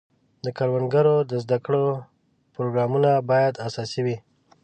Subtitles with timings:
[0.45, 1.85] د کروندګرو د زده کړو
[2.55, 4.17] پروګرامونه باید اساسي وي.